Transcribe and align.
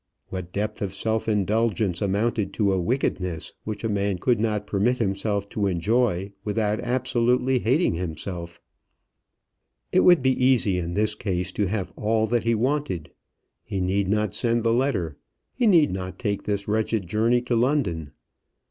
What 0.29 0.51
depth 0.51 0.81
of 0.81 0.95
self 0.95 1.27
indulgence 1.29 2.01
amounted 2.01 2.53
to 2.53 2.73
a 2.73 2.81
wickedness 2.81 3.53
which 3.65 3.83
a 3.83 3.87
man 3.87 4.17
could 4.17 4.39
not 4.39 4.65
permit 4.65 4.97
himself 4.97 5.47
to 5.49 5.67
enjoy 5.67 6.31
without 6.43 6.79
absolutely 6.79 7.59
hating 7.59 7.93
himself? 7.93 8.59
It 9.91 9.99
would 9.99 10.23
be 10.23 10.43
easy 10.43 10.79
in 10.79 10.95
this 10.95 11.13
case 11.13 11.51
to 11.51 11.67
have 11.67 11.93
all 11.95 12.25
that 12.25 12.45
he 12.45 12.55
wanted. 12.55 13.11
He 13.63 13.79
need 13.79 14.07
not 14.09 14.33
send 14.33 14.63
the 14.63 14.73
letter. 14.73 15.17
He 15.53 15.67
need 15.67 15.91
not 15.91 16.17
take 16.17 16.45
this 16.45 16.67
wretched 16.67 17.05
journey 17.05 17.43
to 17.43 17.55
London. 17.55 18.09